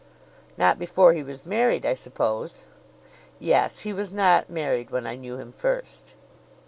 "Not 0.57 0.79
before 0.79 1.13
he 1.13 1.21
was 1.21 1.45
married, 1.45 1.85
I 1.85 1.93
suppose?" 1.93 2.65
"Yes; 3.37 3.81
he 3.81 3.93
was 3.93 4.11
not 4.11 4.49
married 4.49 4.89
when 4.89 5.05
I 5.05 5.15
knew 5.15 5.37
him 5.37 5.51
first." 5.51 6.15